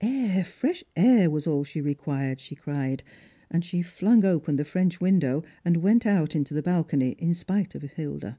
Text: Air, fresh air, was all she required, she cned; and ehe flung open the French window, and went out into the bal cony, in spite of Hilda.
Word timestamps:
Air, 0.00 0.44
fresh 0.44 0.84
air, 0.94 1.28
was 1.28 1.44
all 1.44 1.64
she 1.64 1.80
required, 1.80 2.38
she 2.38 2.54
cned; 2.54 3.00
and 3.50 3.64
ehe 3.64 3.84
flung 3.84 4.24
open 4.24 4.54
the 4.54 4.64
French 4.64 5.00
window, 5.00 5.42
and 5.64 5.78
went 5.78 6.06
out 6.06 6.36
into 6.36 6.54
the 6.54 6.62
bal 6.62 6.84
cony, 6.84 7.16
in 7.18 7.34
spite 7.34 7.74
of 7.74 7.82
Hilda. 7.82 8.38